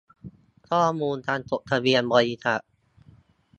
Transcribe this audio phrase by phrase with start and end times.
[0.69, 2.61] ข้อมูลการจดทะเบียนบริษัท